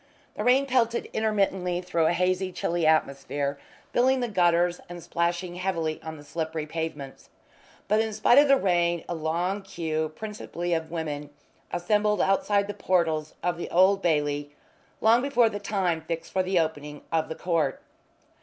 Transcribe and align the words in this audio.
The 0.33 0.43
rain 0.43 0.65
pelted 0.65 1.11
intermittently 1.13 1.79
through 1.79 2.07
a 2.07 2.13
hazy, 2.13 2.51
chilly 2.51 2.87
atmosphere, 2.87 3.59
filling 3.93 4.19
the 4.19 4.27
gutters 4.27 4.81
and 4.89 5.03
splashing 5.03 5.53
heavily 5.57 6.01
on 6.01 6.17
the 6.17 6.23
slippery 6.23 6.65
pavements. 6.65 7.29
But 7.87 7.99
in 8.01 8.11
spite 8.11 8.39
of 8.39 8.47
the 8.47 8.57
rain 8.57 9.05
a 9.07 9.13
long 9.13 9.61
queue, 9.61 10.09
principally 10.15 10.73
of 10.73 10.89
women, 10.89 11.29
assembled 11.71 12.19
outside 12.19 12.65
the 12.65 12.73
portals 12.73 13.35
of 13.43 13.59
the 13.59 13.69
Old 13.69 14.01
Bailey 14.01 14.55
long 15.01 15.21
before 15.21 15.49
the 15.49 15.59
time 15.59 16.01
fixed 16.01 16.31
for 16.33 16.41
the 16.41 16.57
opening 16.59 17.03
of 17.11 17.29
the 17.29 17.35
court. 17.35 17.79